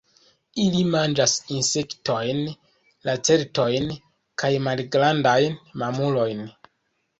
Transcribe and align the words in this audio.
Ili 0.61 0.79
manĝas 0.93 1.35
insektojn, 1.57 2.41
lacertojn 3.11 3.93
kaj 4.45 4.53
malgrandajn 4.71 5.63
mamulojn. 5.85 6.45